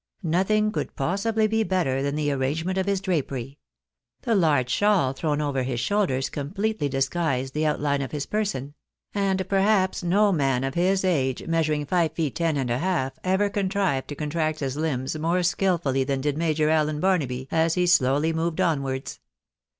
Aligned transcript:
Nothing 0.23 0.71
could 0.71 0.95
possibly 0.95 1.45
be 1.45 1.61
better 1.61 2.01
than 2.01 2.15
the 2.15 2.31
arrangement 2.31 2.79
of 2.79 2.87
his 2.87 3.01
drapery. 3.01 3.59
The 4.23 4.33
large 4.33 4.71
shawl 4.71 5.13
thrown 5.13 5.41
over 5.41 5.61
his 5.61 5.79
shoulders 5.79 6.27
completely 6.27 6.89
disguised 6.89 7.53
the 7.53 7.67
outline 7.67 8.01
of 8.01 8.11
his 8.11 8.25
person; 8.25 8.73
and 9.13 9.47
perhaps 9.47 10.01
no 10.01 10.31
man 10.31 10.63
of 10.63 10.73
his 10.73 11.05
age, 11.05 11.45
measuring 11.45 11.85
five 11.85 12.13
feet 12.13 12.33
ten 12.33 12.57
and 12.57 12.71
a 12.71 12.79
half, 12.79 13.19
ever 13.23 13.47
contrived 13.47 14.07
to 14.07 14.15
contract 14.15 14.59
his 14.59 14.75
limbs 14.75 15.15
more 15.19 15.43
skilfully 15.43 16.03
than 16.03 16.19
did 16.19 16.35
Major 16.35 16.69
Allen 16.71 16.99
Barnaby, 16.99 17.47
as 17.51 17.75
he 17.75 17.85
slowly 17.85 18.33
moved 18.33 18.59
onwards. 18.59 19.19